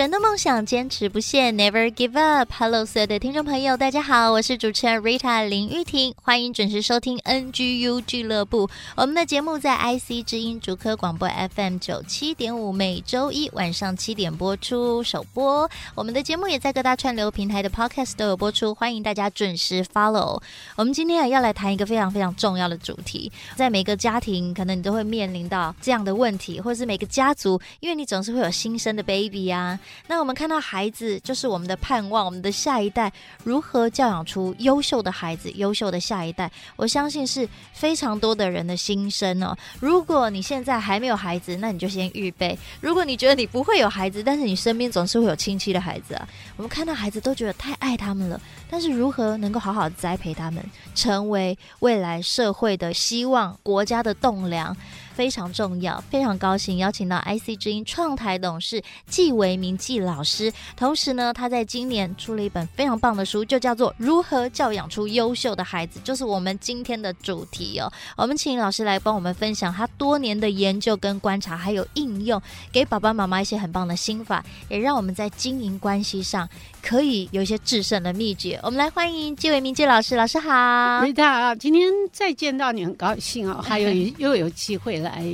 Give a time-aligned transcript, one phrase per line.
[0.00, 2.50] 人的梦想，坚持不懈，Never give up。
[2.56, 8.70] Hello，所有的听众朋友，大家好，我是主持人 Rita 林玉婷，欢迎准时收听 NGU 俱乐部。
[8.96, 15.70] 我们的节目在 IC 之音竹科广播 FM 九七点五，每周一晚上七点播出首播。
[15.94, 20.40] 我们的节目也在各大串流平台的 Podcast 都有播出，欢迎大家准时 Follow。
[20.76, 29.78] 我们今天要来谈一个非常非常重要的主题，在每个家庭，可能你都会面临到这样的问题，或者是每个家族，因为你总是会有新生的 baby 啊。
[30.06, 33.12] 那我们看到孩子就是我们的盼望，我们的下一代
[33.44, 36.50] 如何教养出优秀的孩子、优秀的下一代？
[36.76, 39.56] 我相信是非常多的人的心声哦。
[39.80, 54.76] 如果你现在还没有孩子，那你就先预备；如果你觉得你不会有孩子，但是你身边总是会有亲戚的孩子啊，我们看到孩子都觉得太爱他们了，但是如何能够好好栽培他们，成为未来社会的希望、国家的栋梁？
[55.14, 60.52] 非常重要，非常高兴邀请到 IC 之音创台董事纪维明纪老师。
[60.76, 67.92] 同时呢，他在今年出了一本非常棒的书，就叫做《如何教养出优秀的孩子》，就是我们今天的主题哦。
[68.16, 72.40] 我们请老师来帮我们分享他多年的研究跟观察，还有应用，
[72.72, 76.48] 给爸爸妈妈一些很棒的心法，也让我们在经营关系上
[76.82, 78.58] 可以有一些制胜的秘诀。
[78.62, 81.00] 我们来欢迎纪维明纪老师，老师好。
[81.00, 85.10] 瑞塔，今天再见到你很高兴哦， 还有又有机会了。
[85.10, 85.24] 来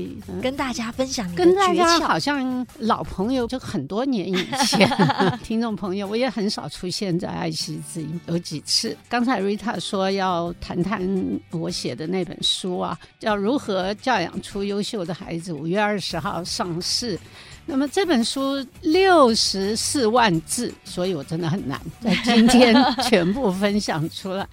[0.42, 4.34] 跟大家分享，跟大家好像老朋友，就很多年以
[4.66, 4.88] 前
[5.44, 8.96] 听众朋友，我也很少出现在爱惜之音，有几次。
[9.08, 11.00] 刚才 Rita 说要谈谈
[11.50, 17.18] 我写的那本书啊，叫《如何教养出优秀的孩子》，五月二十号上市。
[17.68, 22.74] 那么这本书六十四万字，所以我真的很难在今天
[23.08, 24.46] 全部分享出来。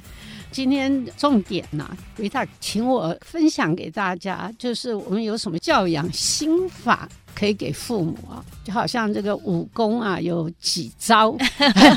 [0.51, 8.43] 今天重点呢、维塔，请我分享给大家，就是我们有什么教养心法可以给父母啊？
[8.63, 11.35] 就好像这个武功啊，有几招。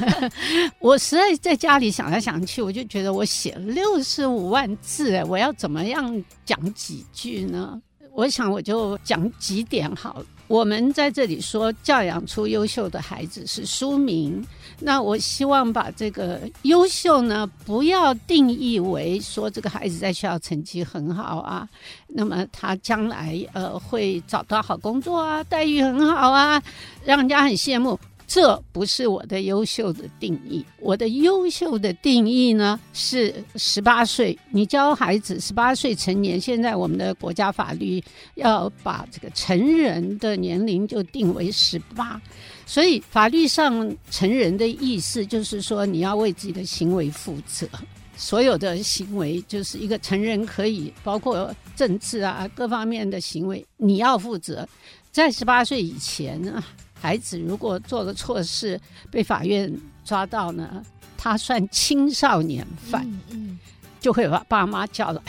[0.81, 7.81] 我实在在家里想来想去，我就觉得我写了六十五万字，我要怎么样讲几句呢？
[8.15, 10.27] 我想我就讲几点好了。
[10.49, 14.45] 我们在这里说教养出优秀的孩子是书名，
[14.79, 21.69] 那我希望把这个优秀呢，不要定义为说这个孩子在学校成绩很好啊，
[22.07, 26.63] 那么他将来呃会找到好工作啊，待遇很好啊，
[27.05, 27.99] 让人家很羡慕。
[28.27, 36.39] 这不是我的优秀的定义，我的优秀的定义呢是十八岁，你教孩子十八岁成年。
[36.41, 38.03] 现在我们的国家法律
[38.35, 42.21] 要把这个成人的年龄就定为十八，
[42.67, 47.69] 所以法律上成人的意思就是说你要为自己的行为负责，
[48.17, 54.69] 所有的行为就是一个成人可以包括政治啊各方面的行为，你要负责。
[55.13, 56.63] 在十八岁以前呢。
[57.07, 58.81] 孩子如果做了错事，
[59.13, 59.73] 被法院
[60.05, 60.83] 抓到呢，
[61.17, 63.59] 他算青少年犯，嗯嗯、
[64.01, 65.23] 就会把爸妈叫来。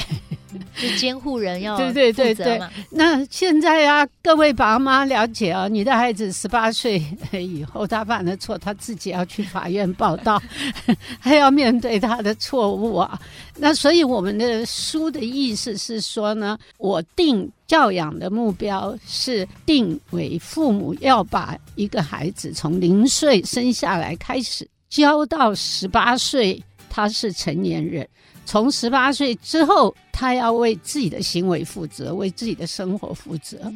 [0.78, 7.02] 就监护人要对对对对，那现在啊，各位爸妈了解啊，你的孩子十八岁
[7.32, 10.42] 以后他犯了错，他自己要去法院报道，
[11.20, 13.20] 还要面对他的错误啊。
[13.56, 28.08] 那所以我们的书的意思是说呢，我定教养的目标是定为父母要把一个孩子从零岁生下来开始教到十八岁，他是成年人。
[28.48, 33.72] 从十八岁之后，他要为自己的行为负责，为自己的生活负责。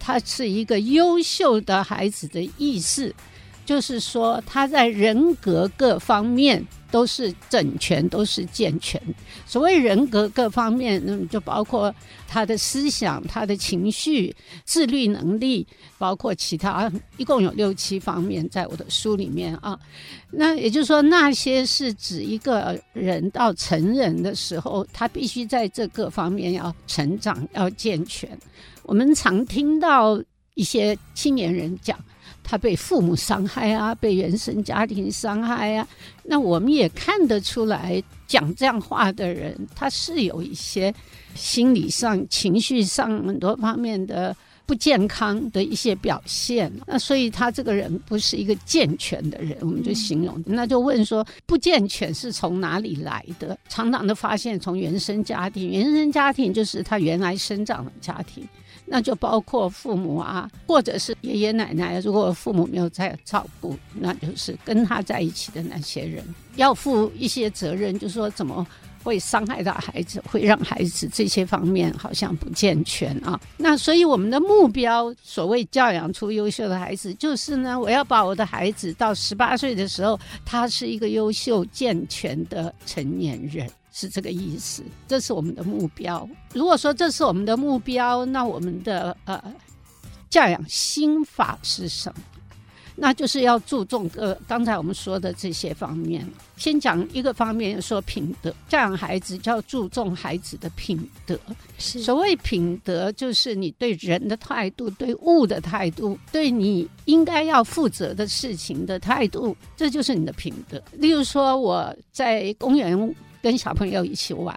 [0.00, 3.14] 他是一个优秀的孩子的意思，
[3.70, 6.66] 就是说他在人格各方面。
[6.92, 9.00] 都是整全，都是健全。
[9.46, 11.94] 所谓人格各方面，那么就包括
[12.26, 14.34] 他的思想、他的情绪、
[14.64, 15.64] 自律能力，
[15.98, 19.78] 包括其他，一共有六七方面，在我的书里面啊。
[20.32, 28.36] 那也就是说，那些是指一个人到成人的时候，他必须在这各方面要成长，要健全。
[28.82, 30.20] 我们常听到
[30.56, 31.96] 一些青年人讲。
[32.50, 35.86] 他被父母伤害啊，被原生家庭伤害啊，
[36.24, 40.92] 那我们也看得出来，讲这样话的人，他是有一些
[41.36, 44.36] 心理上、情绪上很多方面的
[44.66, 46.72] 不健康的一些表现。
[46.88, 50.42] 那所以他这个人不是一个健全的人，我们就形容。
[50.44, 53.56] 那就问说，不健全是从哪里来的？
[53.68, 58.44] 常常的发现从原生家庭，原生家庭就是他原来生长的家庭。
[58.92, 62.00] 那就包括父母啊，或者是爷爷奶奶。
[62.00, 66.24] 如果父母没有在照顾，那就是跟他在一起的那些人
[66.56, 67.96] 要负一些责任。
[67.96, 68.66] 就是说，怎么
[69.04, 73.40] 会伤害到孩子，会让孩子这些方面好像不健全啊？
[73.56, 83.70] 那所以我们的目标，所谓教养出优秀的孩子，就是呢，我要把我的孩子到十八岁的时候，他是一个优秀健全的成年人。
[83.92, 86.28] 是这个意思，这是我们的目标。
[86.54, 89.42] 如果说这是我们的目标，那我们的呃
[90.28, 92.22] 教养心法是什么？
[92.96, 96.26] 那就是要注重呃刚才我们说的这些方面。
[96.58, 101.38] 先讲一个方面，说品德，教养孩子就要注重孩子的品德。
[101.78, 110.82] 是所谓品德，就是你对人的态度、对物的态度、对你应该要负责的事情的态度，这就是你的品德。
[110.92, 113.16] 例如说，我在公园。
[113.42, 114.54] 跟小朋友一起玩，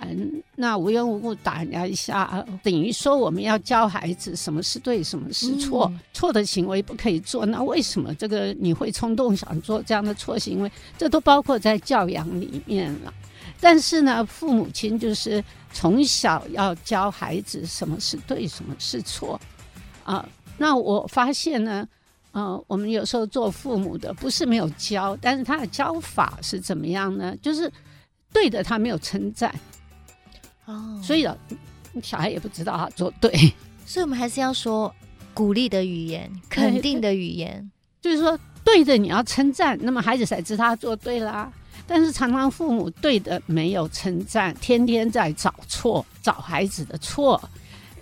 [0.55, 7.45] 那无缘无故打人家一下，等于说我们要教孩子什么是对，什么是错，嗯、错的行为不可以做。
[7.45, 10.69] 那为什么这个你会冲动想做这样的错行为？
[10.97, 13.13] 这都包括在教养里面了。
[13.61, 15.41] 但是呢，父母亲就是
[15.71, 19.39] 从小要教孩子什么是对，什么是错
[20.03, 20.27] 啊。
[20.57, 21.87] 那我发现呢，
[22.33, 27.33] 呃，我们有时候做父母的不是没有教，但是他的教法是怎么样呢？
[27.41, 27.71] 就是。
[28.33, 29.53] 对的，他没有称赞，
[30.65, 31.25] 哦，所以
[32.01, 33.31] 小孩也不知道他做对，
[33.85, 34.93] 所以我们还是要说
[35.33, 37.71] 鼓励的语言，肯定的语言，
[38.01, 41.51] 就是说对的你要称赞，那么孩子才知道他做对啦。
[41.85, 47.41] 但是常常父母对的没有称赞，天天在找错，找孩子的错，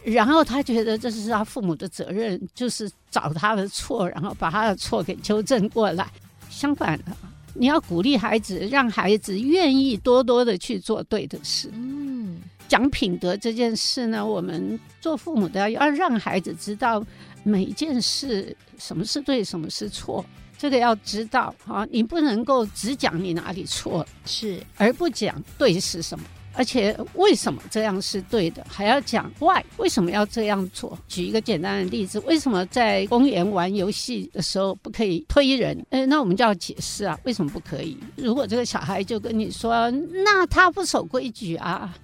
[0.04, 6.08] 然后他觉得这是他父母的责任，就是找他的错，然后把他的错给纠正过来。
[6.48, 7.06] 相反的。
[7.54, 11.70] 你要鼓励孩子，让孩子愿意多多的去做对的事。
[11.74, 17.04] 嗯，讲品德这件事呢，我们做父母的要让孩子知道
[17.44, 20.26] 每一件事什么是对，什么是错，
[20.58, 21.86] 这个要知道啊。
[21.92, 26.26] 你不能够只讲你哪里错，是而不讲对是什么。
[26.54, 30.98] 而且为什么这样是对的，还要讲 why 为什么要这样做？
[31.08, 35.86] 举一个简单的例子，为什么在公园玩游戏的时候不可以推人？
[35.92, 37.98] 呃，那我们就要解释啊，为什么不可以？
[38.16, 39.90] 如果这个小孩就跟你说，
[40.26, 41.96] 那他不守规矩啊，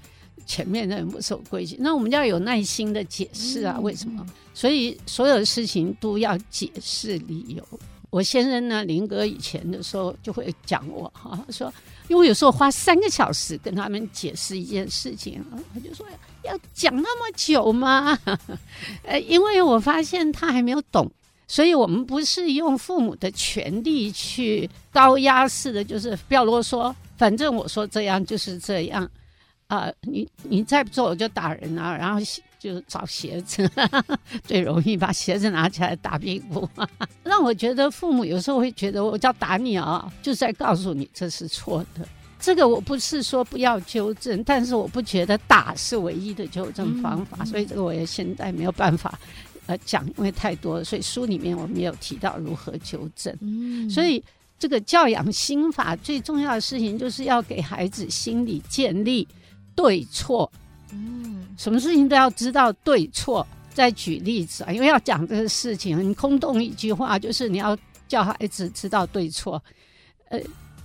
[0.45, 4.25] 前面的人不守规矩，那我们就要有耐心的解释啊，为什么？
[4.53, 7.79] 所以所有的事情都要解释理由。
[8.09, 11.71] 我先生呢，林哥以前的时候就会讲我哈，说，
[12.07, 15.43] 因为有时候花三个小时跟他们解释一件事情，
[15.73, 16.05] 他就说
[16.43, 18.17] 要讲那么久吗？
[19.03, 21.11] 呃，因为我发现他还没有懂，
[21.47, 29.09] 所以我们不是用父母的权力去高压式的，就是不要啰嗦，反正我说这样就是这样
[29.67, 32.19] 啊，呃，你你再不做我就打人啊，然后。
[32.59, 33.69] 就找鞋子，
[34.43, 36.67] 最容易把鞋子拿起来打屁股，
[37.23, 42.05] 让我觉得父母有时候会觉得我叫打你啊，就是在告诉你这是错的。
[42.39, 49.17] 这个我不是说不要纠正，但是我不觉得打是唯一的纠正方法，嗯、所以这个我也现在没有办法
[49.67, 50.83] 呃讲，因为太多了。
[50.83, 53.31] 所以书里面我们也有提到如何纠正。
[53.41, 54.21] 嗯，所以
[54.57, 59.27] 这个教养心法最重要的事情就是要给孩子心理建立
[59.77, 60.51] 对错。
[60.91, 63.47] 嗯，什么事情都要知道对错。
[63.73, 69.63] 再举例子啊，因为要讲这个事情，很空洞一句话，就是你要教孩子知道对错。
[70.29, 70.39] 呃，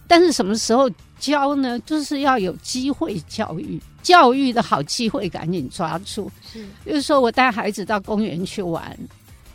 [0.06, 1.78] 但是什么时候教呢？
[1.86, 6.30] 就是要有机会教育，教育的好机会赶紧抓住。
[6.52, 8.94] 是，就是说我带孩子到公园去玩，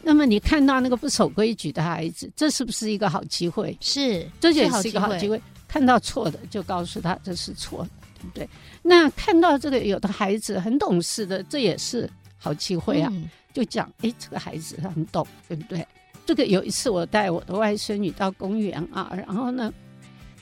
[0.01, 3.77] 那么你看到那个不守规矩的孩子，这是不是一个好机会？
[3.81, 5.39] 是，这也是一个好机会。
[5.67, 7.89] 看到错的就告诉他这是错的。
[8.17, 8.49] 对不对？
[8.81, 13.09] 那看到这个有的孩子很懂事的，这也是好机会啊！
[13.13, 15.85] 嗯、就讲，哎，这个孩子很懂，对不对？
[16.25, 19.73] 这个有一次我带我的外孙女到公园啊，然后呢，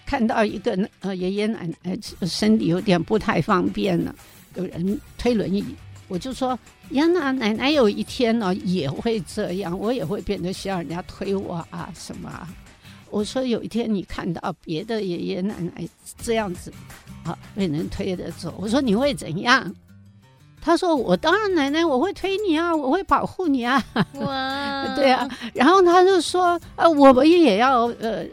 [0.06, 4.16] 看到一个呃爷爷奶奶身体有点不太方便了，
[4.56, 5.64] 有人推轮椅，
[6.08, 6.58] 我就说
[6.90, 12.48] 呀，那奶奶有一天呢也会这样，我也会变得需要人家推我啊什么啊。
[13.16, 15.88] 我说有一天你看到别的爷爷奶奶
[16.22, 16.72] 这样子。
[17.24, 18.54] 啊，被人推着走。
[18.60, 19.74] 我说你会怎样？
[20.62, 23.84] 他说我当然奶奶，我会推你啊，我会保护你啊。
[24.16, 25.28] 哇， 对啊。
[25.54, 28.24] 然后他就说，呃，我们也要呃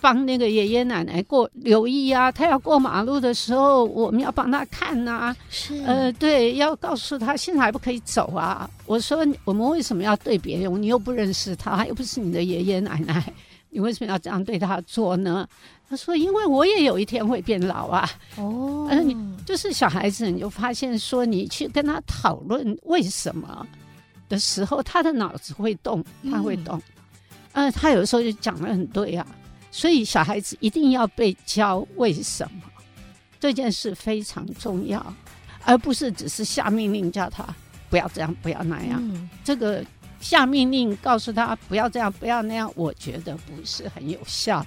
[0.00, 5.36] 帮那个爷爷奶奶过留意啊，他要过马路的时候，我们要帮他看呐、啊。
[5.50, 8.70] 是，呃，对，要告诉他现在还不可以走啊。
[8.86, 10.80] 我说我们为什么要对别人？
[10.82, 13.30] 你又不认识他，又不是你的爷爷奶奶，
[13.70, 15.46] 你为什么要这样对他做呢？
[15.88, 23.66] 他说：“因为我也有一天会变老啊。”哦，嗯、呃，你就是小孩子，你就发现说，你去跟他讨论为什么
[24.28, 26.80] 的时候，他的脑子会动，他会动。
[27.52, 29.26] 嗯、呃，他有时候就讲的很对啊。
[29.70, 32.62] 所以小孩子一定要被教为什么
[33.38, 35.14] 这件事非常重要，
[35.64, 37.46] 而不是只是下命令叫他
[37.88, 39.00] 不要这样，不要那样。
[39.02, 39.84] 嗯、这个
[40.20, 44.64] 下命令告诉他不要这样，不要那样，我觉得不是很有效。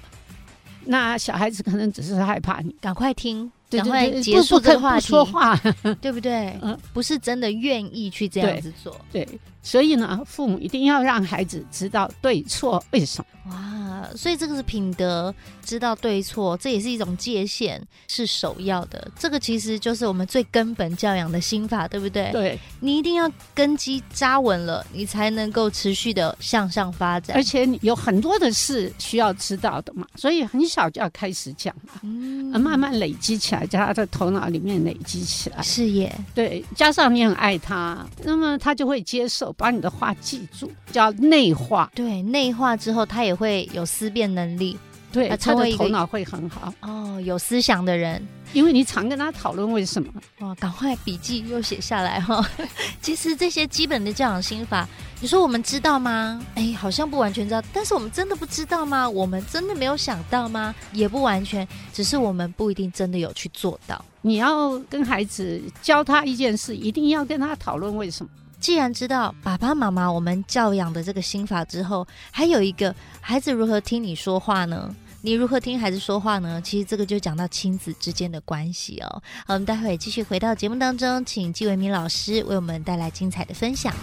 [0.86, 5.56] 那小孩子可能只是害怕你，赶快听，赶快结束这个话题，说话，
[6.02, 6.58] 对不对？
[6.62, 9.00] 嗯，不是真的愿意去这样子做。
[9.12, 13.52] 对，对，所以呢，父母一定要让孩子知道对错为什么。
[13.52, 13.72] 哇。
[14.16, 19.10] 所以这个是品德，知道对错，这也是一种界限，是首要的。
[19.18, 22.32] 这个其实就是我们最根本教养的心法，对不对？
[22.32, 27.38] 对，你一定要根基扎稳了，你才能够持续的向上发展。
[27.38, 35.62] 而且你有很多的事需要知道的嘛，所以很小就要开始讲嘛，嗯，慢慢累积起来，在他的头脑里面累积起来。
[35.62, 41.92] 是耶，对，加上你很爱他，那么他就会接受，把你的话记住，叫内化。
[41.94, 43.86] 对，内化之后，他也会有。
[43.92, 44.80] 思辨能力，
[45.12, 47.20] 对，他的头脑会很好哦。
[47.24, 52.44] 有思想的人，因为你常跟他讨论为什么，哇，赶快笔记又写下来哈。
[53.02, 54.88] 其实这些基本的教养心法，
[55.20, 56.42] 你说我们知道吗？
[56.56, 59.10] 哎，好像不完全知道，但是我们真的不知道吗？
[59.10, 60.74] 我们真的没有想到吗？
[60.94, 64.04] 也不完全，只是我们不一定真的有去做到。
[64.22, 68.32] 你要跟孩子教他一件事，一定要跟他讨论为什么。
[68.62, 74.96] 既然知道爸爸妈妈我们教养的这个心法之后，还有一个孩子如何听你说话呢？
[75.24, 76.62] 你如何听孩子说话呢？
[76.64, 79.22] 其实这个就讲到亲子之间的关系哦。
[79.48, 83.94] 好，我们待会继续回到节目当中，请季维明老师为我们带来精彩的分享。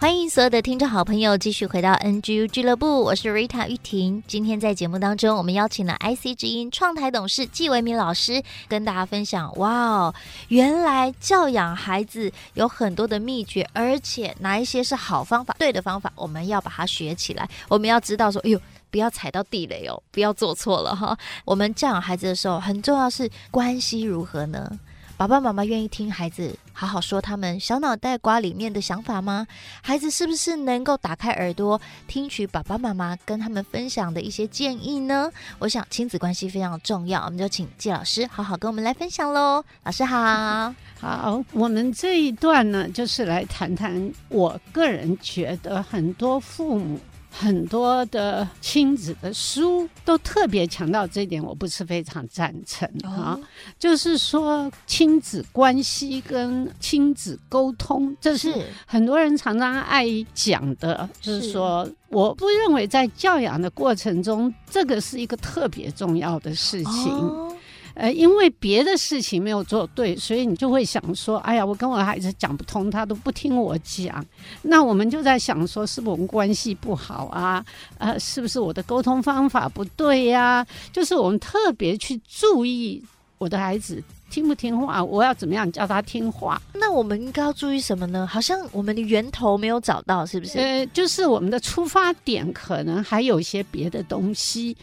[0.00, 4.22] 欢迎所有的听众好朋友继续回到 NGU 俱乐部，我是 Rita 玉婷。
[4.28, 10.14] 今天在节目当中，我们邀请了 IC 之音创台董事纪维明老师，跟大家分享：哇哦，
[10.46, 17.50] 原来教养孩子有很多的秘诀，而且哪一些是好方法、对的方法，我们要把它学起来。
[17.68, 18.60] 我们要知道说，哎呦，
[18.92, 21.18] 不要踩到地雷哦，不要做错了哈。
[21.44, 24.78] 我们教养孩子的时候，很重要是关系如何呢？
[25.18, 29.48] 爸爸妈妈愿意听孩子好好说他们小脑袋瓜里面的想法吗？
[29.82, 35.28] 孩子是不是能够打开耳朵听取爸爸妈妈跟他们分享的一些建议呢？
[35.58, 39.64] 我想亲子关系非常重要，我们就请季老师好好跟我们来分享喽。
[39.82, 46.96] 老师好，好，我们这一段呢，就是来谈谈我个人觉得很多父母。
[47.30, 53.38] 很多的亲子的书都特别强调这一点，我不是非常赞成啊。
[53.78, 58.52] 就是说，亲子关系跟亲子沟通，这是
[58.86, 61.08] 很多人常常爱讲的。
[61.20, 67.57] 就是说，我不认为在教养的过程中，这个是一个特别重要的事情。
[67.98, 74.24] 呃，因为别的事情没有做对，所以你就会想说：“哎呀，我跟我的孩子讲不通，他都不听我讲。”
[74.62, 77.64] 那我们就在想说，是不是我们关系不好啊？
[77.98, 80.64] 呃，是不是我的沟通方法不对呀？
[80.92, 83.02] 就是我们特别去注意
[83.38, 84.00] 我的孩子
[84.30, 86.62] 听不听话，我要怎么样叫他听话？
[86.74, 88.24] 那我们应该要注意什么呢？
[88.24, 90.56] 好像我们的源头没有找到，是不是？
[90.60, 94.76] 呃，就是我们的出发点可能还有一些别的东西。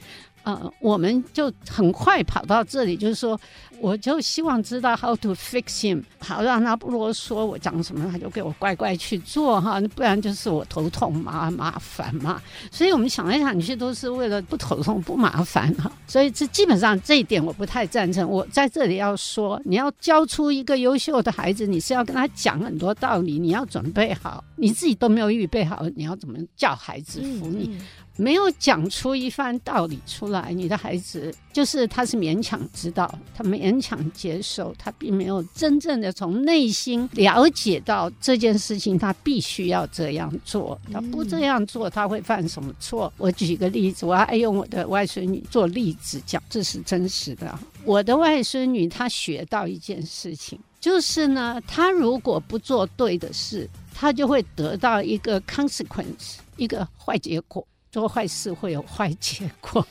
[0.45, 3.39] 呃，我们就很快跑到这里，就是说，
[3.79, 12.39] 我就希望知道 how to fix him，好让他不啰嗦，我讲什么他就给我乖乖去做哈，不然就是我头痛麻麻烦嘛。
[12.71, 15.91] 所以我们想来想去都是为了不头痛不麻烦哈。
[16.05, 18.29] 所以这基本上这一点我不太赞成。
[18.29, 27.71] 我在这里要说，你要教出一个优秀的孩子，你是要跟他讲很多道理，你要准备好，你自己都没有预备好，你要怎么叫孩子服你？
[27.73, 27.81] 嗯嗯
[28.17, 43.12] 没有讲出一番道理出来，你的孩子就是他是勉强知道，他勉强接受，他并没有真正的从内心了解到这件事情，他必须要这样做，他不这样做他会犯什么错？
[43.17, 47.57] 我举个例子，我爱用我的外孙女做例子讲，这是真实的。
[47.84, 57.67] 我的外孙女她学到一件事情，就是呢，她如果不做对的事，她就会得到一个 consequence，一个坏结果。
[57.95, 59.87] 做坏事会有坏结果。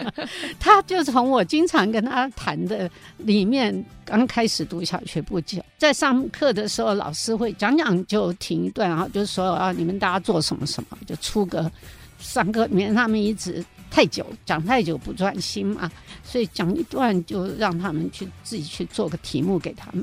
[0.58, 11.70] 他就从我经常跟他谈的里面，刚开始读小学不久，在上课的时候，老师会讲讲就停一段，然后就说啊，你们大家做什么什么，就出个
[12.18, 15.92] 上课免得他们一直太久讲太久不专心嘛，
[16.24, 20.02] 所以讲一段就让他们去自己去做个题目给他们。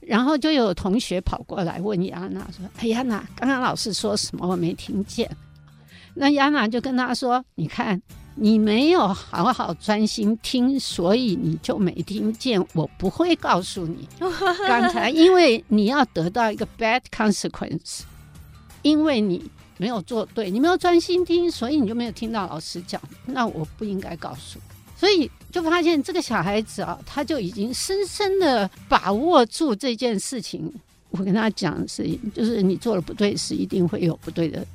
[0.00, 4.46] 然后就有同学跑过来问亚娜说：“哎，亚娜，刚刚老师说什么？
[4.46, 5.28] 我没听见。”
[6.18, 8.00] 那亚娜就跟他说：“你看，
[8.34, 12.60] 你没有好好专心听，所以你就没听见。
[12.74, 14.08] 我不会告诉你
[14.66, 18.00] 刚才，因为你要得到一个 bad consequence，
[18.82, 23.00] 因为你没有做对，你没有专心听，所以你就没有听到老师讲。
[23.24, 24.58] 那我不应该告诉。”
[24.98, 30.68] 所以就发现这个小孩子啊，他就已经深深的把握住这件事情。
[31.10, 34.66] 我跟他讲的是，就是你做了不对是，一定会有不对的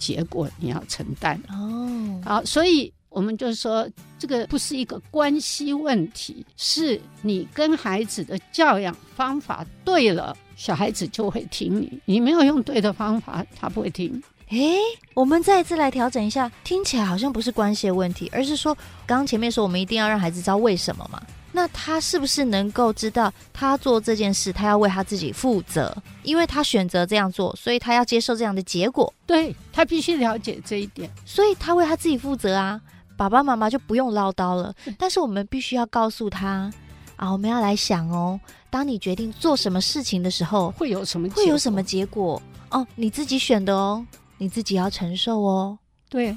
[0.00, 1.40] 结果，你要承担。
[1.48, 3.88] 哦，好，所以我们就说，
[4.18, 14.20] 这个不是一个关系问题，是你跟孩子的教养方法对了，小孩子就会听你；你没有用对的方法，他不会听。
[14.48, 14.76] 诶，
[15.14, 18.74] 我们再一次来调整一下，听起来好像不是关系的问题，而是说，
[19.06, 21.22] 刚刚前面说我们一定要让孩子知道为什么嘛？
[21.52, 29.12] 那他是不是能够知道他做这件事，他要为他自己负责，因为他选择这样做，所以他要接受这样的结果。
[29.26, 32.80] 对，他必须了解这一点，所以他为他自己负责啊。
[33.16, 36.72] 爸爸妈妈就不用唠叨了，但是我们必须要告诉他
[37.16, 38.40] 啊，我们要来想哦，
[38.70, 42.40] 当你决定做什么事情的时候，会有什么会有什么结果？
[42.70, 44.06] 哦，你自己选的哦。
[44.42, 45.78] 你自己要承受哦，
[46.08, 46.34] 对，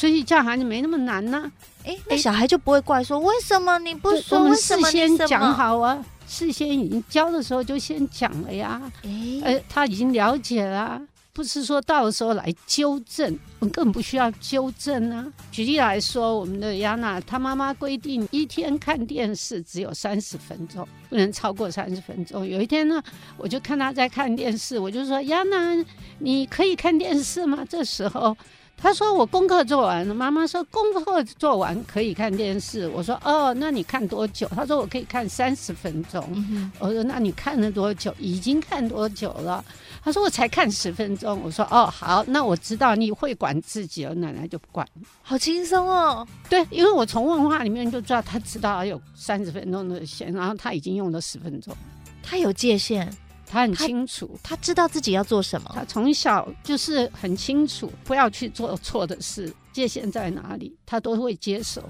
[0.00, 1.52] 所以教孩子没那么难呢、啊。
[1.84, 4.38] 哎，那小孩就不会怪说，为什么你不说？
[4.38, 8.80] 我们事先讲好啊，事先已经教的时候就先讲了呀。
[9.04, 9.10] 哎，
[9.44, 11.02] 呃，他已经了解了。
[11.34, 15.26] 不是说到时候来纠正，我们根本不需要纠正啊。
[15.52, 22.46] 举例来说，我们的亚娜，她妈妈规定一天看电视只有三十分钟，不能超过三十分钟。
[22.46, 23.02] 有一天呢，
[23.36, 25.76] 我就看她在看电视，我就说：“亚娜，
[26.20, 28.34] 你可以看电视吗？”这时候。
[28.82, 36.24] 他说：“我功课做完了。”妈妈说：“功课做完可以看电视。”我说：“哦，那你看多久？”他说：“我可以看三十分钟。
[36.34, 38.14] 嗯”我说：“那你看了多久？
[38.18, 39.62] 已经看多久了？”
[40.02, 44.86] 他说：“我才看十分钟。”我说：“哦，好，那我知道你会管自己了，奶奶就不管。”
[45.20, 46.26] 好轻松哦。
[46.48, 51.76] 对，因为我从问话里面就知道他知道有三十分钟的线，然后他已经用了十分钟，
[52.22, 53.12] 他有界限。
[53.50, 55.70] 他很清楚他，他知道自己要做什么。
[55.74, 61.82] 他从小就是很清楚，不要去做错的事，界限在哪里，他都会接受。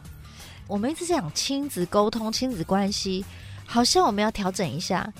[0.67, 3.25] 我们一直讲亲子沟通、亲子关系，
[3.67, 5.13] 好像我们要调整一下。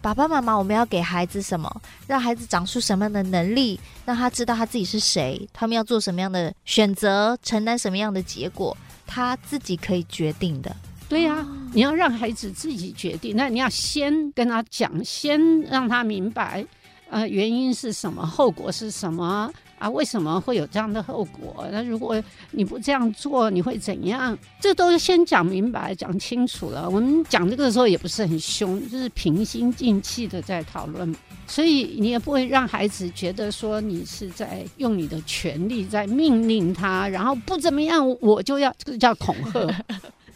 [0.00, 1.82] 爸爸妈妈，我们要给孩子什么？
[2.06, 3.80] 让孩子长出什么样的能力？
[4.06, 5.48] 让他知道他自己是谁？
[5.52, 7.36] 他们要做什么样的选择？
[7.42, 8.76] 承担什么样的结果？
[9.04, 10.74] 他自己可以决定的。
[11.08, 13.34] 对呀、啊，你要让孩子自己决定。
[13.34, 16.64] 那你要先跟他讲，先让他明白，
[17.08, 19.88] 呃，原因是什么，后果是什么啊？
[19.88, 21.66] 为什么会有这样的后果？
[21.72, 24.36] 那如果你不这样做，你会怎样？
[24.60, 26.90] 这都是先讲明白、讲清楚了。
[26.90, 31.14] 我们讲这个的时候也不是很凶，就是平心静气的在讨论。
[31.46, 39.84] 所以你也不会让孩子觉得说你是在用你的权利在命令他，然后不怎么样我就要，这个叫恐吓。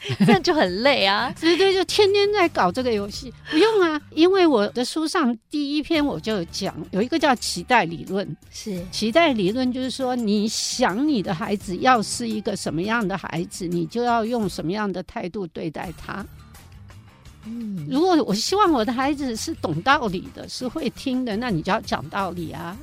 [0.27, 1.33] 这样就很累啊！
[1.41, 16.27] 对对，就天天在搞这个游戏，不用啊，因为我的书上第一篇我就讲有一个叫期待理论，是期待理论，就是说你想你的孩子要是一个什么样的孩子，你就要用什么样的态度对待他。
[17.45, 22.77] 嗯，如果我希望我的孩子是懂道理的，是会听的，那你就要讲道理啊，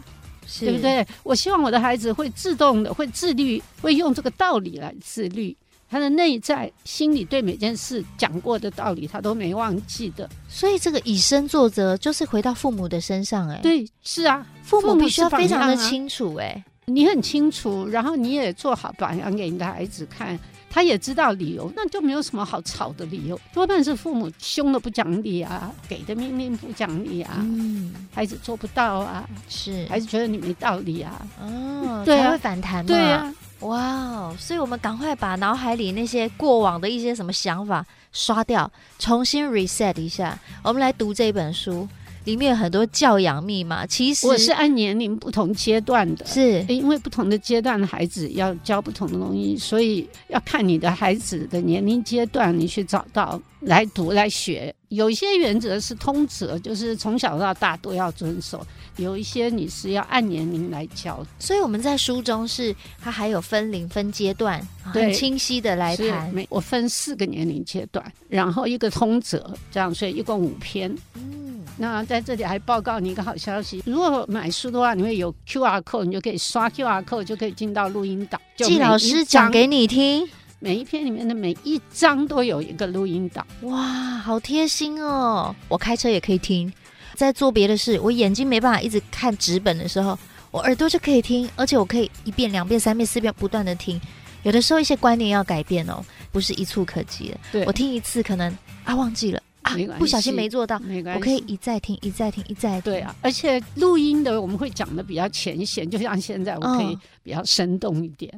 [0.47, 1.05] 是对不对？
[1.23, 5.55] 我希望我的孩子会自动的，会自律，会用这个道理来自律。
[5.89, 10.29] 他的内在心里对每件事讲过的道理，他都没忘记的。
[10.47, 13.55] 所以这个以身作则，就是回到父母的身上，欸。
[13.55, 16.45] 哎，对，是啊，父母必须要非常的清楚，欸。
[16.45, 23.39] 哎，你很清楚，然后你也做好榜样给你的孩子看，他也知道理由，那就没有什么好吵的理由。
[23.51, 33.33] 多半是父母凶的不讲理啊，给的命令不讲理啊，嗯，孩子做不到啊，是孩子觉得你没道理啊，哦，对啊，会反弹嘛，对啊。
[33.61, 34.35] 哇哦！
[34.39, 40.39] 所以我们赶快把脑海里那些过往的一些什么想法刷掉，重新 reset 一下。
[40.63, 41.85] 我们来读这本书，
[42.23, 43.85] 里面有很多教养密码。
[43.85, 54.73] 其实我是按年龄不同阶段的，是因为不同的阶段的孩子要教不同的东西，所以要看你的孩子的年龄阶段，你去找到来读来学。
[54.89, 58.59] 有一些原则是通则，就是从小到大都要遵守；
[58.97, 61.25] 有一些你是要按年龄来教。
[61.37, 66.33] 所以我们在书中是它还有分龄、分阶段，很清晰的来谈。
[66.49, 70.91] 我分四个年龄阶段，然后一个通则，这样，所以一共五篇。
[71.13, 78.41] 嗯，那在这里还报告你一个好消息：如果买书的话，你会有 QR code，你就可以刷 QR code，就可以进到录音档。
[78.57, 80.27] 季老师讲给你听。
[80.61, 83.81] 每一篇里面的每一章都有一个录音档，哇，
[84.17, 85.55] 好贴心哦！
[85.69, 86.71] 我开车也可以听，
[87.15, 90.19] 在做别的事，我眼睛没办法一直看纸本的时候，
[90.51, 93.99] 我耳朵就可以听，而且我可以一遍、两遍、三遍、四遍不断的听。
[94.43, 97.37] 有的时候一些观念要改变哦，不是一触可及的。
[97.53, 99.41] 对，我听一次可能啊忘记了。
[99.87, 102.81] 啊，不小心没做到，没关系，我可以一再听，一再听，一再听。
[102.81, 108.31] 对啊，而且录音的我们会讲的比较浅显，就像现在我可以比较生动一点，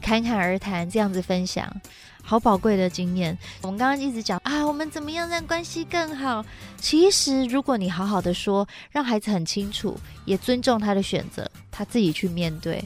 [0.00, 1.70] 侃侃而谈这样子分享，
[2.22, 3.36] 好宝贵的经验。
[3.62, 6.44] 我们刚刚一直讲啊，我们怎么样让关系更好？
[6.76, 12.82] 其实如果你好好的说，让孩子很清楚，也尊重他的选择，他自己去面对。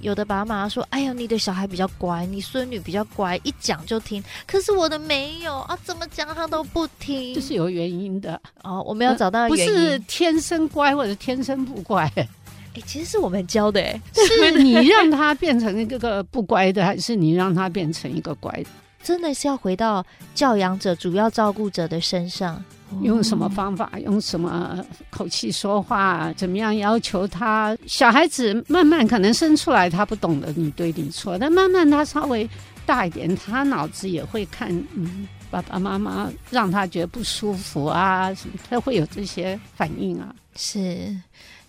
[0.00, 4.22] 有的爸妈说：“哎呀，你的小孩比较乖，你孙女比较乖，一讲就听。
[4.46, 8.82] 可是我的没有啊，怎么讲他都不听，这是有原因的哦。
[8.86, 12.10] 我们要找到原因，不是天生乖或者天生不乖。
[12.16, 12.28] 哎，
[12.86, 18.70] 其实是我们教的，哎，是你让他变成一个不乖的，还是你让他变成一个乖的？
[19.02, 22.62] 真的是要回到教养者、主要照顾者的身上。”
[23.02, 23.90] 用什么方法？
[24.04, 26.32] 用什么口气说话？
[26.34, 27.76] 怎么样要求他？
[27.86, 32.48] 小孩子慢慢可能生出来，他不懂得你对你错，但慢慢他稍微
[32.86, 40.34] 大一点，他脑子也会看，嗯，爸爸妈妈让他觉得不舒服啊，什么，他会有这些反应啊。
[40.58, 41.16] 是。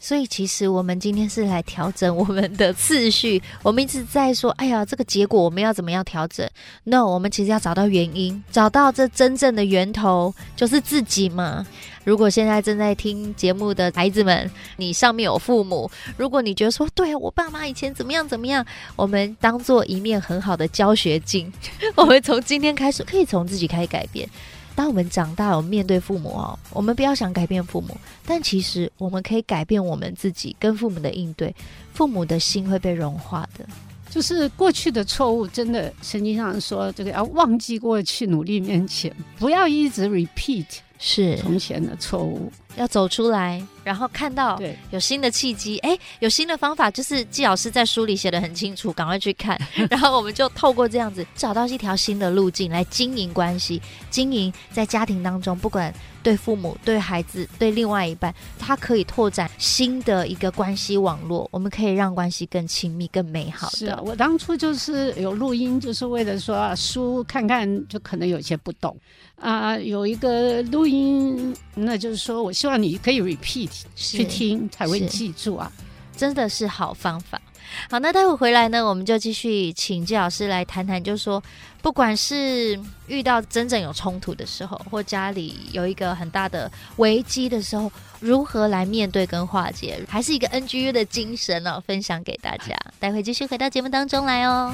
[0.02, 3.44] 所以，其实我们今天是来调整我们的次序。
[3.62, 6.50] 我们一直在说：“哎呀，这个结果我们要怎么样调整
[6.86, 11.68] ？”No，我们其实要找到原因，找到这真正的源头，就是自己嘛。
[12.06, 21.52] 如果现在正在听节目的孩子们，你上面有父母，如果你觉得说：“对，我爸妈以前怎么样怎么样”，我们当做一面很好的教学镜，
[21.96, 24.30] 我们从今天开始可以从自己开始改变。
[24.80, 31.54] 当我们长大，我们面对父母哦，我们不要想改变父母，但其实我们可以改变我们自己跟父母的应对，
[31.94, 33.66] 父母的心会被融化的。
[34.10, 40.66] 就是过去的错误，真的圣经上说，这个要忘记过去，努力面前，不要一直 repeat
[40.98, 42.50] 是从前的错误。
[42.80, 44.58] 要走出来，然后看到
[44.90, 49.60] 有新的契机，哎，有新的方法，就是季老师在书里写的很清楚，赶快去看。
[49.92, 63.76] 然后我们就透过这样子找到一条新的路径来经营关系，经营在家庭当中，不管对父母、对孩子、对另外一半，他可以拓展新的一个关系网络，我们可以让关系更亲密、更美好的。
[63.76, 68.96] 是啊，我当初就是有录音，就是为了说啊书看看，就可能有些不懂
[69.36, 72.69] 啊，有一个录音，那就是说我希望。
[72.70, 75.72] 那你可以 repeat 去听才会记住啊，
[76.16, 77.42] 真的是好方法。
[77.90, 81.42] 好，那待会回来呢，我们就继续请季老师来谈谈，就是说，
[81.84, 92.76] 不管是遇到真正有冲突的时候，或家里有一个很大的危机的时候，如何来面对跟化解，还是一个 NGU 的精神哦，分享给大家。
[93.00, 94.74] 待会继续回到节目当中来哦。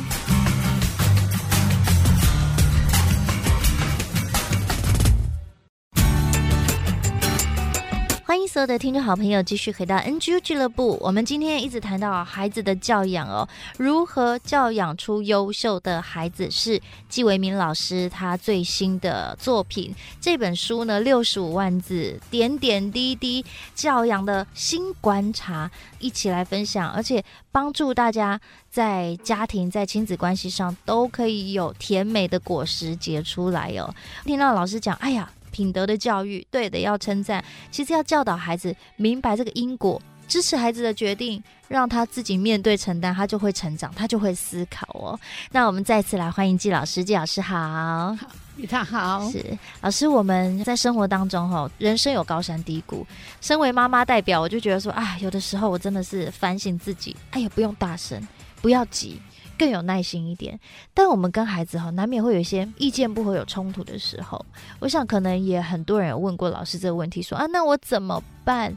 [8.27, 10.97] 欢迎所有的听众好朋友继续回到 NGU 俱乐部。
[10.99, 19.93] 我们今天一直谈到孩子的教养哦，如何教养出优秀的孩子，是季维民老师他最新的作品。
[20.19, 33.93] 这本书呢，六十五万字，点点滴滴教养的新观察，一起来分享，而且帮助大家在家庭、在亲子关系上都可以有甜美的果实结出来哦。
[34.23, 35.31] 听到老师讲，哎呀。
[35.55, 37.41] 品德的教育，对的，要称赞。
[37.71, 45.17] 其实要教导孩子明白这个因果，支持孩子的决定，让他自己面对承担，他就会成长，他就会思考哦。
[45.53, 50.09] 那我们再次来欢迎季老师，季老师好，好， 你好，是老师。
[50.09, 53.07] 我们在生活当中，哈，人生有高山低谷。
[53.39, 58.21] 身为妈妈代表，我就觉得说，啊，有的时候我真的是反省自己，哎呀，不用大声，
[58.61, 59.21] 不要急。
[59.57, 60.59] 更有耐心一点，
[60.93, 64.45] 但我们跟孩子哈，难免会有一些意见不合、有冲突的时候。
[64.79, 68.75] 我想可能也很多人有问过老师这个问题，说啊，那我怎么办？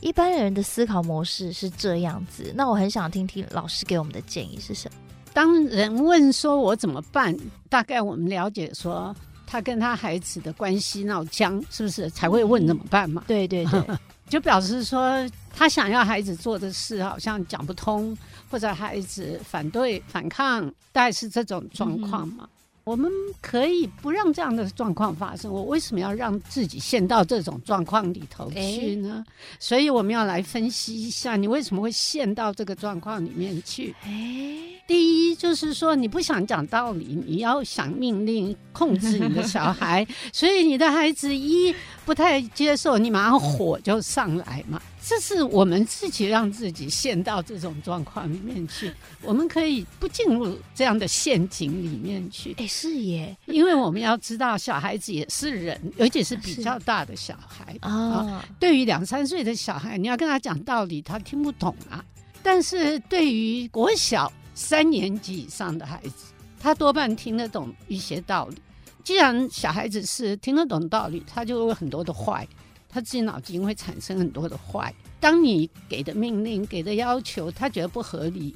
[0.00, 4.96] 一般人的思考模式是这样子，那我很想听听老师给我们的建议是什么？
[5.32, 7.36] 当人问说我怎么办，
[7.68, 9.14] 大概我们了解说
[9.46, 13.24] 他跟他孩子的关系闹僵，是不是才会问怎么办嘛？
[13.26, 13.82] 对对对。
[14.30, 18.16] 就表示说，他想要孩子做的事好像讲不通，
[18.50, 22.44] 或者孩子反对反抗，大概是这种状况嘛。
[22.44, 22.48] 嗯、
[22.84, 23.10] 我们
[23.42, 25.52] 可以不让这样的状况发生。
[25.52, 29.24] 我为什么要让自己陷到这种状况里头去呢？
[29.26, 33.94] 欸、所以我们要来分析一下，你为什么会陷到这个状况里面去？
[34.04, 41.74] 欸、第一就是说，你不想讲道理，你要想命令控制你的小孩， 所以你的孩子一
[42.06, 44.80] 不太接受，你马上火就上来嘛。
[45.02, 48.92] 这是我们自己让自己陷到这种状况里面去。
[49.22, 52.54] 我们可以不进入这样的陷阱里面去。
[52.58, 57.90] 哎，是耶，因为我们要知道，小孩子也是人，而且是比较大的小孩 啊。
[57.90, 62.04] 哦，对于两三岁的小孩，你要跟他讲道理，他听不懂啊。
[62.42, 66.26] 但是对于国小三年级以上的孩子，
[66.60, 68.56] 他多半听得懂一些道理。
[69.02, 72.46] 既然小孩子是听得懂道理，他就会有很多的坏。
[72.90, 74.92] 他自己脑筋会产生很多的坏。
[75.20, 78.54] 当你给的命令、给的要求，他觉得不合理，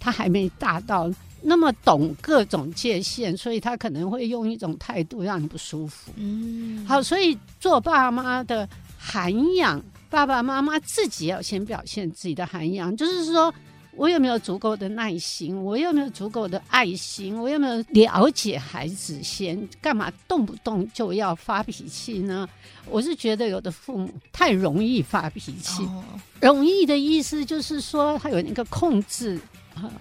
[0.00, 6.10] 他还没大到那么懂各种界限，所以他可能会用一种态度让你不舒服。
[6.16, 8.68] 嗯，好，所以做爸妈的
[8.98, 13.54] 涵养，爸爸妈妈自己要先表现自己的涵养，就是说。
[13.96, 15.56] 我有没有足够的耐心？
[15.64, 17.34] 我有没有足够的爱心？
[17.40, 19.66] 我有没有了解孩子先？
[19.80, 22.46] 干嘛动不动就要发脾气呢？
[22.88, 25.82] 我是觉得有的父母太容易发脾气。
[25.84, 26.04] 哦、
[26.40, 29.40] 容易的意思就是说，他有那个控制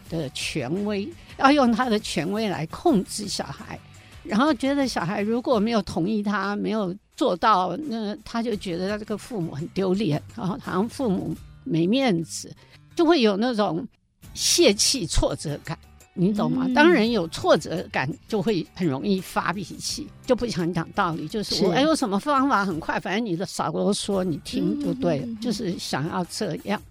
[0.10, 3.80] 的权威，要用他的权威来控制小孩，
[4.24, 12.54] 然后觉得小孩如果没有同意他，没有做到，那他就觉得他这个父母很丢脸，然后好像父母没面子。
[12.96, 13.86] 就会有那种
[14.34, 15.78] 泄气、挫折感，
[16.14, 16.64] 你懂吗？
[16.68, 21.28] 嗯、当人有挫折感，就会很容易发脾气，就不想讲道理。
[21.28, 25.26] 就是我，有什么方法很快，反正你的少啰嗦，你听就对了。
[25.26, 26.82] 嗯、就是想要这样。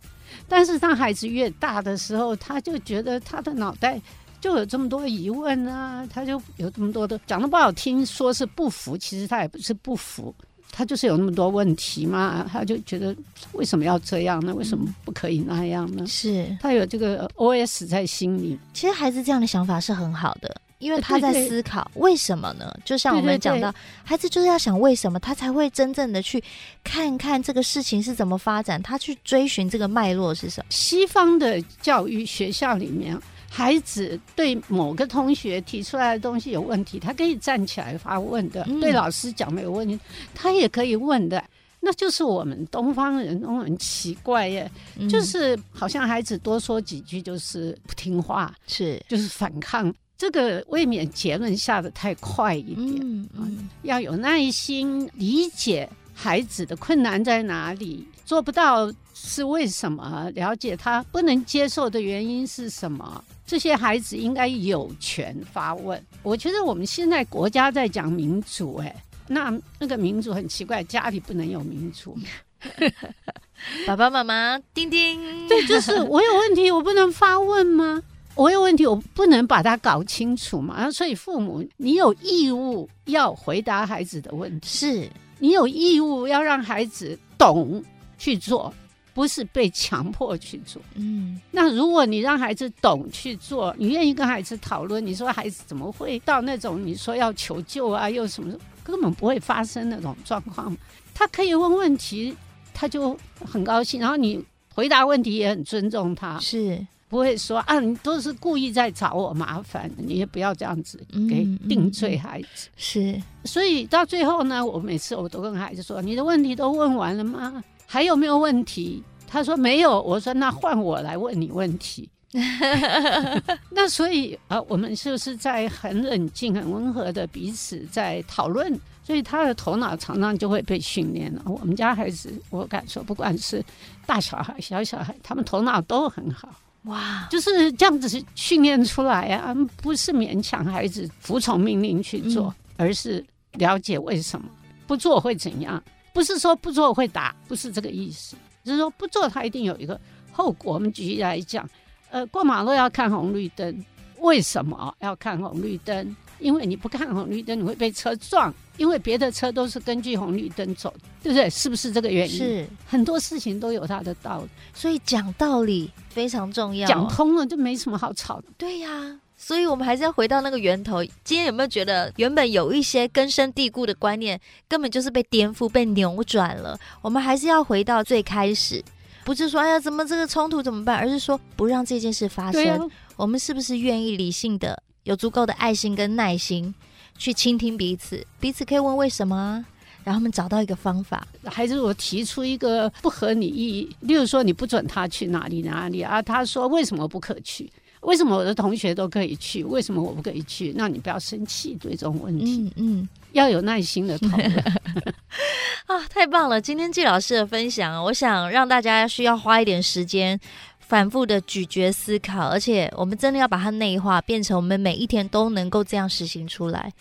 [0.46, 4.00] 但是当孩子越大的时候，他就觉得他的脑袋
[4.40, 10.34] 就有这么多疑问啊，他就有这么多的讲的不好听，说是不服，其实他也不是不服。
[10.76, 13.14] 他就是有那么多问题嘛，他就觉得
[13.52, 14.52] 为什么要这样呢？
[14.52, 16.04] 为什么不可以那样呢？
[16.08, 18.58] 是他有这个 OS 在心里。
[18.72, 22.76] 其实孩子这样的想法是很好的，因为他在思考为什么呢？
[22.84, 26.42] 就像我们讲到，孩子就是要想为什么，他才会真正的去
[26.82, 30.66] 看看这个事情是怎么发展，他去追寻这个脉络是什么。
[30.70, 33.16] 西方的教育学校里面。
[33.56, 38.64] 孩子对某个同学提出来的东西有问题，他可以站起来发问的。
[38.66, 39.96] 嗯、对老师讲没有问题，
[40.34, 41.42] 他也可以问的。
[41.78, 49.94] 那就是我们东方人都很奇怪耶，嗯、就是好像孩子多说几句就是不听话，是就是反抗。
[50.18, 63.22] 这个未免结论下的太快一点，嗯嗯、要有耐心理解孩子的困难在哪里，做不到是为什么，了解他不能接受的原因是什么。
[63.46, 66.02] 这些孩子应该有权发问。
[66.22, 68.94] 我觉得我们现在国家在讲民主，哎，
[69.28, 72.16] 那那个民主很奇怪，家里不能有民主。
[73.86, 78.02] 爸爸妈妈，叮叮，对，就是我有问题，我不能发问吗？
[78.34, 80.90] 我有问题，我不能把它搞清楚吗？
[80.90, 87.82] 所以父母，你有义务要回答孩子的问题，是你有义务要让孩子懂
[88.18, 88.72] 去做。
[89.14, 100.76] 不是被强迫去做，嗯，那如果你让孩子懂去做，你愿意跟孩子讨论，你说孩子怎么会到那种你说要求救啊，又什么，根本不会发生那种状况。
[101.14, 102.36] 他可以问问题，
[102.74, 110.98] 他就很高兴，然后你回答问题也很尊重他，是不会说啊，你都是故意在找我麻烦，你也不要这样子
[111.30, 112.68] 给定罪孩子。
[112.68, 117.62] 嗯嗯、是，所以到最后呢，我每次我都跟孩子说，你的问题都问完了吗？
[117.86, 119.02] 还有没有问题？
[119.26, 120.00] 他说没有。
[120.02, 122.08] 我说那换我来问你问题。
[123.70, 131.42] 那所以啊，我们就是在很冷静、很温和的彼此在讨论，所以他的头脑常常就会被训练了。
[131.46, 133.64] 我们家孩子，我敢说，不管是
[134.04, 136.48] 大小孩、小小孩，他们头脑都很好。
[136.86, 144.46] 哇，就是这样子训练出来啊，不是勉强孩子服从命令去做，嗯、而是了解为什么
[144.88, 145.80] 不做会怎样。
[146.14, 148.36] 不是说不做会打，不是这个意思。
[148.64, 150.00] 就是说不做，它一定有一个
[150.32, 150.72] 后果。
[150.72, 151.68] 我们举例来讲，
[152.10, 153.84] 呃，过马路要看红绿灯，
[154.20, 156.16] 为什么要看红绿灯？
[156.38, 158.54] 因为你不看红绿灯，你会被车撞。
[158.76, 161.48] 因为别的车都是根据红绿灯走，对不对？
[161.50, 162.36] 是不是这个原因？
[162.36, 166.88] 是很多事情都有它的道理，所以讲道理非常重要。
[166.88, 168.44] 讲通了就没什么好吵的。
[168.56, 169.20] 对呀、啊。
[169.46, 171.04] 所以，我们还是要回到那个源头。
[171.22, 176.80] 今天有没有觉得，原本有一些根深蒂固的观念，根本就是被颠覆、被扭转了？
[177.02, 178.82] 我们还是要回到最开始，
[179.22, 182.66] 不是说哎呀，怎么这个冲突怎么办，而是说不让这件事发生。
[182.80, 186.74] 啊、我们是不是愿意理性的有足够的爱心跟耐心
[187.18, 189.62] 去倾听彼此，彼此可以问为什么，
[190.04, 191.28] 然后我们找到一个方法。
[191.44, 197.70] 还是，我提出一个不合你意，例如说你不准他去哪里哪里啊，他说为什么不可去？
[198.04, 199.64] 为什么我的同学都可以去？
[199.64, 200.72] 为什么我不可以去？
[200.76, 204.52] 那你不要生气，对这种问题，嗯，嗯要有耐心的讨论。
[205.86, 206.60] 啊，太棒了！
[206.60, 210.38] 今天季老师的分享，我想让大家需要花一点时间，
[210.78, 216.92] 反复的咀嚼思考，而且我们真的要把它内化，变成我们每一天都能够这样实行出来。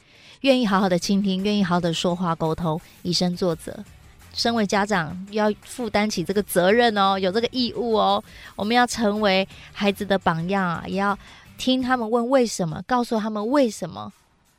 [0.41, 3.73] 愿意好好的倾听，愿意好好的说话沟通，以身作则。
[4.33, 8.21] 身为家长，要负担起这个责任哦，有这个义务哦。
[8.55, 11.17] 我们要成为孩子的榜样啊，也要
[11.57, 14.11] 听他们问为什么，告诉他们为什么。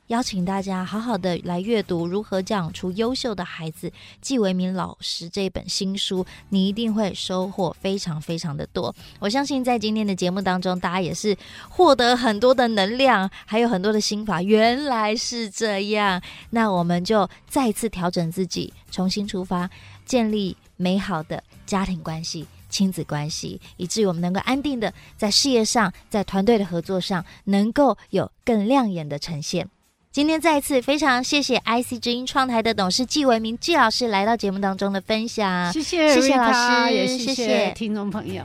[0.07, 3.89] 邀请大家好好的来阅读《如何教养出优秀的孩子》，
[4.21, 8.93] 季维民老师这本新书，你一定会收获非常非常的多。
[9.17, 11.35] 我相信在今天的节目当中，大家也是
[11.67, 14.43] 获得很多的能量，还有很多的心法。
[14.43, 19.67] 原来是这样，那我们就再次调整自己，重新出发，
[20.05, 29.67] 建立美好的家庭关系、亲子关系，以至于我们能够安定的在事业上、在团队的合作上，能够有更亮眼的呈现。
[30.15, 38.41] 今天再一次非常谢谢 IC 之音创台的董事季维民纪老师来到节目当中的分享，谢谢，谢谢老师，也谢谢，谢谢听众朋友。